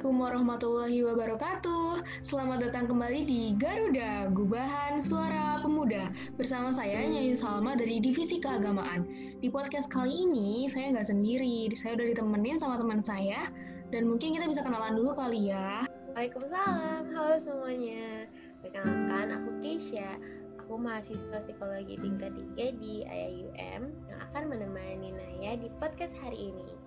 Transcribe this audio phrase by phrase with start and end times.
[0.00, 1.88] Assalamualaikum warahmatullahi wabarakatuh.
[2.24, 6.08] Selamat datang kembali di Garuda Gubahan Suara Pemuda
[6.40, 9.04] bersama saya Nyayu Salma dari Divisi Keagamaan.
[9.44, 13.44] Di podcast kali ini saya nggak sendiri, saya udah ditemenin sama teman saya
[13.92, 15.84] dan mungkin kita bisa kenalan dulu kali ya.
[16.16, 18.24] Waalaikumsalam, halo semuanya.
[18.64, 20.16] Perkenalkan, aku Keisha.
[20.64, 26.79] Aku mahasiswa psikologi tingkat 3 di IAUM yang akan menemani Naya di podcast hari ini.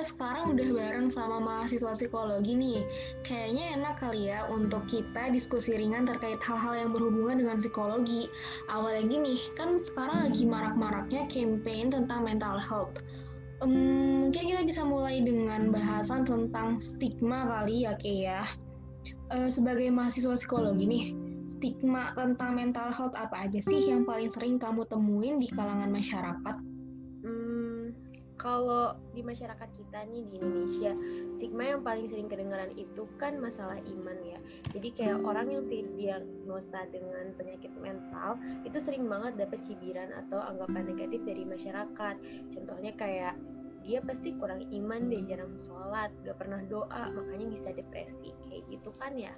[0.00, 2.88] Kita sekarang udah bareng sama mahasiswa psikologi nih,
[3.20, 8.32] kayaknya enak kali ya untuk kita diskusi ringan terkait hal-hal yang berhubungan dengan psikologi.
[8.72, 13.04] Awalnya nih, kan sekarang lagi marak-maraknya campaign tentang mental health.
[13.60, 18.48] Um, mungkin kita bisa mulai dengan bahasan tentang stigma kali ya, Kay ya.
[19.28, 21.04] Uh, sebagai mahasiswa psikologi nih,
[21.52, 26.69] stigma tentang mental health apa aja sih yang paling sering kamu temuin di kalangan masyarakat?
[28.40, 30.92] Kalau di masyarakat kita nih di Indonesia
[31.36, 34.40] stigma yang paling sering kedengaran itu kan masalah iman ya.
[34.72, 40.88] Jadi kayak orang yang terdiagnosa dengan penyakit mental itu sering banget dapat cibiran atau anggapan
[40.88, 42.14] negatif dari masyarakat.
[42.56, 43.36] Contohnya kayak
[43.84, 48.32] dia pasti kurang iman deh jarang sholat gak pernah doa makanya bisa depresi.
[48.48, 49.32] Kayak gitu kan ya?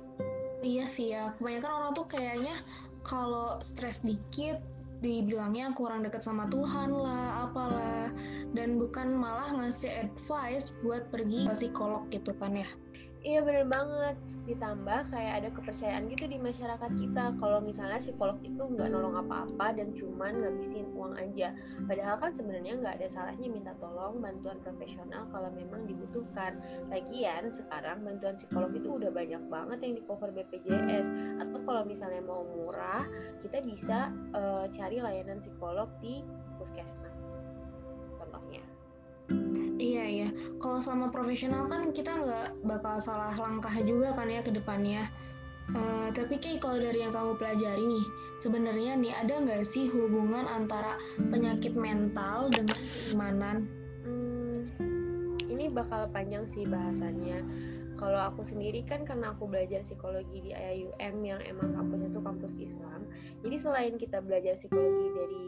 [0.63, 2.55] Iya sih ya kebanyakan orang tuh kayaknya
[3.03, 4.63] kalau stres dikit
[5.03, 8.14] dibilangnya kurang dekat sama Tuhan lah, apalah,
[8.55, 12.69] dan bukan malah ngasih advice buat pergi ke psikolog gitu kan ya.
[13.23, 14.17] Iya bener banget.
[14.42, 19.78] Ditambah kayak ada kepercayaan gitu di masyarakat kita kalau misalnya psikolog itu nggak nolong apa-apa
[19.78, 21.55] dan cuman ngabisin uang aja.
[21.86, 26.58] Padahal kan sebenarnya nggak ada salahnya minta tolong bantuan profesional kalau memang dibutuhkan.
[26.91, 31.06] Lagian sekarang bantuan psikolog itu udah banyak banget yang di cover BPJS.
[31.39, 31.58] Atau
[32.03, 33.06] misalnya mau murah,
[33.47, 36.19] kita bisa uh, cari layanan psikolog di
[36.58, 37.14] puskesmas.
[38.19, 38.58] Contohnya.
[39.78, 44.51] Iya iya, kalau sama profesional kan kita nggak bakal salah langkah juga kan ya ke
[44.51, 45.07] depannya.
[45.79, 48.07] Uh, tapi kayak kalau dari yang kamu pelajari nih,
[48.42, 50.98] sebenarnya nih ada nggak sih hubungan antara
[51.30, 53.57] penyakit mental dengan keimanan?
[54.02, 54.67] Hmm,
[55.46, 57.46] ini bakal panjang sih bahasannya.
[58.02, 62.58] Kalau aku sendiri kan karena aku belajar psikologi di IAUM yang emang kampusnya tuh kampus
[62.58, 63.07] Islam.
[63.46, 65.45] Jadi selain kita belajar psikologi dari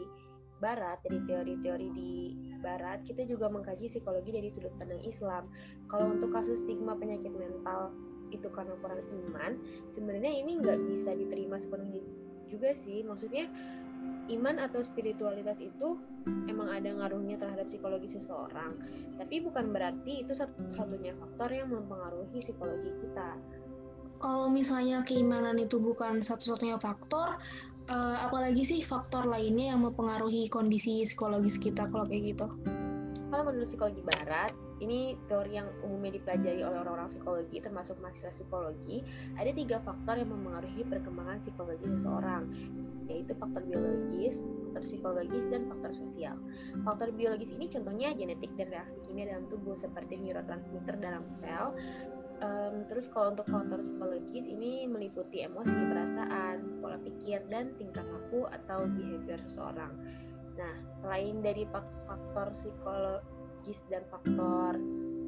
[0.63, 2.31] barat, dari teori-teori di
[2.63, 5.51] barat, kita juga mengkaji psikologi dari sudut pandang Islam.
[5.91, 7.91] Kalau untuk kasus stigma penyakit mental
[8.31, 9.59] itu karena kurang iman,
[9.91, 12.07] sebenarnya ini nggak bisa diterima sepenuhnya
[12.47, 13.03] juga sih.
[13.03, 13.51] Maksudnya
[14.25, 16.01] iman atau spiritualitas itu
[16.49, 18.73] emang ada ngaruhnya terhadap psikologi seseorang,
[19.21, 23.37] tapi bukan berarti itu satu-satunya faktor yang mempengaruhi psikologi kita.
[24.17, 27.37] Kalau misalnya keimanan itu bukan satu-satunya faktor,
[27.91, 32.47] uh, apalagi sih faktor lainnya yang mempengaruhi kondisi psikologis kita kalau kayak gitu?
[33.35, 39.03] Kalau menurut psikologi barat, ini teori yang umumnya dipelajari oleh orang-orang psikologi, termasuk mahasiswa psikologi,
[39.35, 42.47] ada tiga faktor yang mempengaruhi perkembangan psikologi seseorang,
[43.11, 44.39] yaitu faktor biologis,
[44.71, 46.39] faktor psikologis, dan faktor sosial.
[46.87, 51.75] Faktor biologis ini contohnya genetik dan reaksi kimia dalam tubuh seperti neurotransmitter dalam sel,
[52.43, 58.43] Um, terus kalau untuk faktor psikologis ini meliputi emosi, perasaan, pola pikir, dan tingkah laku
[58.51, 59.95] atau behavior seseorang.
[60.55, 64.79] Nah, selain dari faktor psikologis dan faktor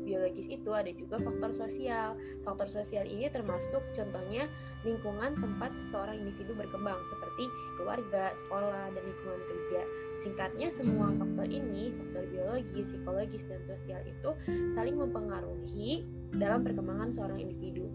[0.07, 2.15] biologis itu ada juga faktor sosial.
[2.47, 4.47] Faktor sosial ini termasuk contohnya
[4.87, 9.81] lingkungan tempat seorang individu berkembang seperti keluarga, sekolah, dan lingkungan kerja.
[10.23, 14.29] Singkatnya, semua faktor ini, faktor biologis, psikologis, dan sosial itu
[14.73, 16.07] saling mempengaruhi
[16.39, 17.91] dalam perkembangan seorang individu.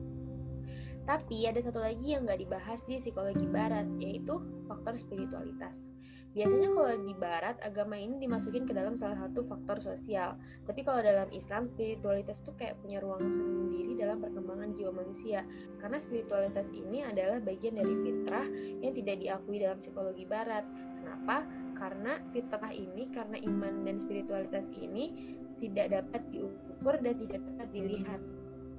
[1.03, 4.39] Tapi ada satu lagi yang nggak dibahas di psikologi barat, yaitu
[4.71, 5.92] faktor spiritualitas.
[6.33, 10.41] Biasanya kalau di barat, agama ini dimasukin ke dalam salah satu faktor sosial.
[10.65, 15.45] Tapi kalau dalam Islam, spiritualitas itu kayak punya ruang sendiri dalam perkembangan jiwa manusia.
[15.77, 18.49] Karena spiritualitas ini adalah bagian dari fitrah
[18.81, 20.65] yang tidak diakui dalam psikologi barat.
[21.05, 21.45] Kenapa?
[21.77, 28.21] Karena fitrah ini, karena iman dan spiritualitas ini tidak dapat diukur dan tidak dapat dilihat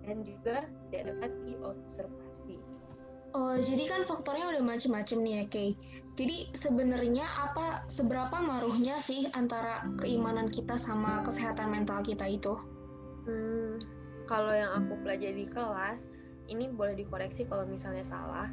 [0.03, 2.32] dan juga tidak dapat diobservasi.
[3.33, 5.69] Oh, jadi kan faktornya udah macam-macam nih ya, Kay.
[6.13, 12.53] Jadi sebenarnya apa seberapa ngaruhnya sih antara keimanan kita sama kesehatan mental kita itu?
[13.25, 13.81] Hmm,
[14.29, 15.97] kalau yang aku pelajari di kelas,
[16.51, 18.51] ini boleh dikoreksi kalau misalnya salah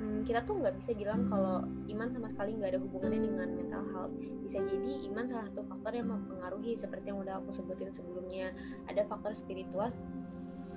[0.00, 1.62] hmm, kita tuh nggak bisa bilang kalau
[1.92, 5.92] iman sama sekali nggak ada hubungannya dengan mental health bisa jadi iman salah satu faktor
[5.94, 8.50] yang mempengaruhi seperti yang udah aku sebutin sebelumnya
[8.88, 9.92] ada faktor spiritual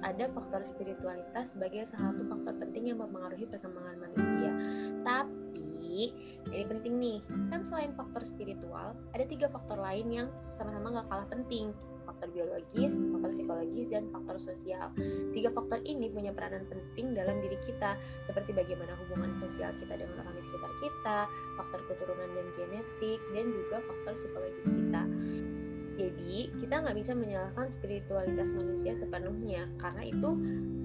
[0.03, 4.51] ada faktor spiritualitas sebagai salah satu faktor penting yang mempengaruhi perkembangan manusia.
[5.01, 6.11] Tapi
[6.51, 7.19] jadi penting nih.
[7.50, 10.27] Kan selain faktor spiritual ada tiga faktor lain yang
[10.59, 11.71] sama-sama nggak kalah penting.
[12.03, 14.91] Faktor biologis, faktor psikologis, dan faktor sosial.
[15.31, 17.95] Tiga faktor ini punya peranan penting dalam diri kita,
[18.27, 21.19] seperti bagaimana hubungan sosial kita dengan orang di sekitar kita,
[21.55, 23.62] faktor keturunan dan genetik, dan juga
[26.73, 30.29] kita nggak bisa menyalahkan spiritualitas manusia sepenuhnya, karena itu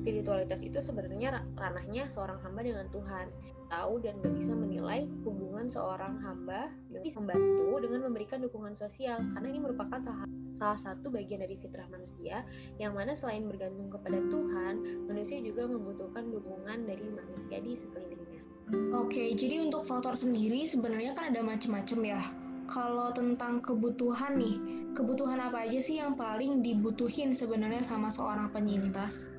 [0.05, 3.33] spiritualitas itu sebenarnya ranahnya seorang hamba dengan Tuhan
[3.73, 9.49] tahu dan gak bisa menilai hubungan seorang hamba dengan membantu dengan memberikan dukungan sosial karena
[9.49, 10.29] ini merupakan salah,
[10.61, 12.45] salah satu bagian dari fitrah manusia
[12.77, 18.45] yang mana selain bergantung kepada Tuhan manusia juga membutuhkan dukungan dari manusia di sekelilingnya.
[18.93, 22.21] Oke, jadi untuk faktor sendiri sebenarnya kan ada macam-macam ya.
[22.69, 24.61] Kalau tentang kebutuhan nih,
[24.93, 29.33] kebutuhan apa aja sih yang paling dibutuhin sebenarnya sama seorang penyintas?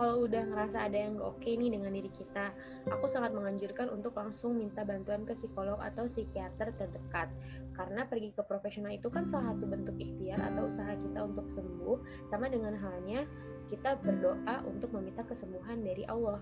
[0.00, 2.56] kalau udah ngerasa ada yang gak oke nih dengan diri kita,
[2.88, 7.28] aku sangat menganjurkan untuk langsung minta bantuan ke psikolog atau psikiater terdekat.
[7.76, 12.00] Karena pergi ke profesional itu kan salah satu bentuk ikhtiar atau usaha kita untuk sembuh,
[12.32, 13.28] sama dengan halnya
[13.68, 16.40] kita berdoa untuk meminta kesembuhan dari Allah.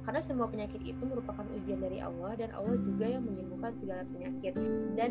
[0.00, 4.56] Karena semua penyakit itu merupakan ujian dari Allah dan Allah juga yang menyembuhkan segala penyakit.
[4.96, 5.10] Dan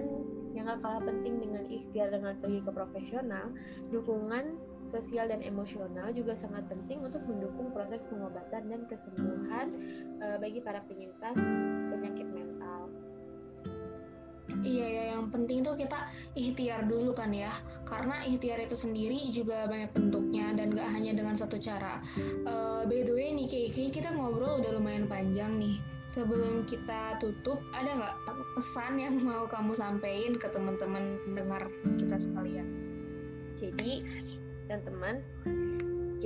[0.57, 3.45] yang gak kalah penting dengan ikhtiar dengan pergi ke profesional,
[3.93, 4.57] dukungan
[4.89, 9.67] sosial dan emosional juga sangat penting untuk mendukung proses pengobatan dan kesembuhan
[10.25, 11.37] uh, bagi para penyintas
[11.93, 12.89] penyakit mental.
[14.59, 17.55] Iya ya, yang penting tuh kita ikhtiar dulu kan ya,
[17.87, 22.03] karena ikhtiar itu sendiri juga banyak bentuknya dan gak hanya dengan satu cara.
[22.43, 25.79] Uh, by the way nih, kayaknya kita ngobrol udah lumayan panjang nih.
[26.09, 28.15] Sebelum kita tutup, ada nggak
[28.57, 31.69] pesan yang mau kamu sampaikan ke teman-teman pendengar
[32.01, 32.67] kita sekalian?
[33.61, 34.01] Jadi
[34.67, 35.21] teman-teman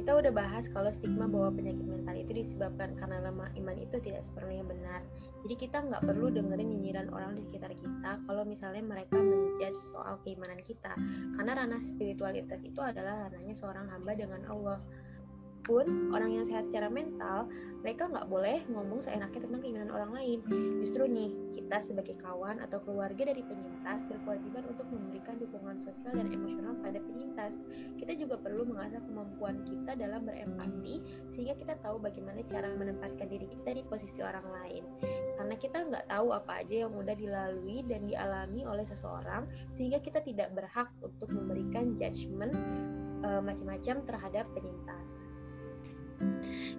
[0.04, 4.28] kita udah bahas kalau stigma bahwa penyakit mental itu disebabkan karena lemah iman itu tidak
[4.28, 5.00] sepenuhnya benar.
[5.48, 10.20] Jadi kita nggak perlu dengerin nyinyiran orang di sekitar kita kalau misalnya mereka menjudge soal
[10.28, 10.92] keimanan kita.
[11.40, 14.84] Karena ranah spiritualitas itu adalah ranahnya seorang hamba dengan Allah
[15.64, 17.48] pun orang yang sehat secara mental
[17.80, 20.44] mereka nggak boleh ngomong seenaknya tentang keinginan orang lain
[20.84, 21.32] justru nih
[21.74, 27.02] kita sebagai kawan atau keluarga dari penyintas berkewajiban untuk memberikan dukungan sosial dan emosional pada
[27.02, 27.50] penyintas
[27.98, 31.02] kita juga perlu mengasah kemampuan kita dalam berempati
[31.34, 34.86] sehingga kita tahu bagaimana cara menempatkan diri kita di posisi orang lain
[35.34, 40.22] karena kita nggak tahu apa aja yang udah dilalui dan dialami oleh seseorang sehingga kita
[40.22, 42.54] tidak berhak untuk memberikan judgement
[43.26, 45.33] uh, macam-macam terhadap penyintas.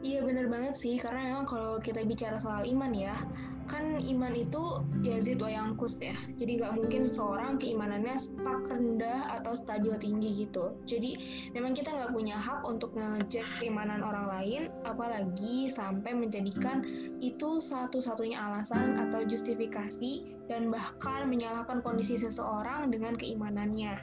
[0.05, 3.17] Iya bener banget sih, karena memang kalau kita bicara soal iman ya,
[3.65, 6.13] kan iman itu yazid wa yangkus ya.
[6.37, 10.77] Jadi nggak mungkin seseorang keimanannya stuck rendah atau stabil tinggi gitu.
[10.85, 11.17] Jadi
[11.57, 16.85] memang kita nggak punya hak untuk ngejudge keimanan orang lain, apalagi sampai menjadikan
[17.25, 23.97] itu satu-satunya alasan atau justifikasi dan bahkan menyalahkan kondisi seseorang dengan keimanannya.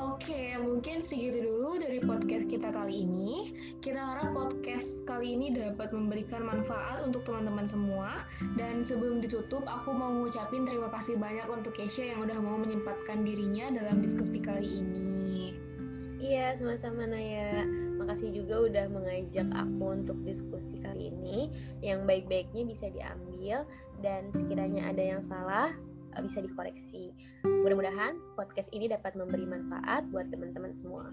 [0.00, 3.52] Oke, mungkin segitu dulu dari podcast kita kali ini.
[3.84, 8.24] Kita harap podcast kali ini dapat memberikan manfaat untuk teman-teman semua.
[8.56, 13.20] Dan sebelum ditutup, aku mau ngucapin terima kasih banyak untuk Keisha yang udah mau menyempatkan
[13.20, 15.52] dirinya dalam diskusi kali ini.
[16.24, 17.68] Iya, sama-sama Naya.
[18.00, 21.52] Makasih juga udah mengajak aku untuk diskusi kali ini.
[21.84, 23.68] Yang baik-baiknya bisa diambil
[24.00, 25.76] dan sekiranya ada yang salah,
[26.20, 27.16] bisa dikoreksi.
[27.48, 31.08] Mudah-mudahan podcast ini dapat memberi manfaat buat teman-teman semua.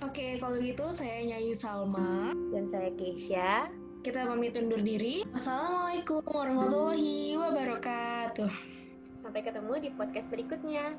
[0.00, 3.68] Oke, kalau gitu saya Nyayu Salma dan saya Keisha.
[4.00, 5.28] Kita pamit undur diri.
[5.36, 8.48] Assalamualaikum warahmatullahi wabarakatuh.
[9.20, 10.96] Sampai ketemu di podcast berikutnya.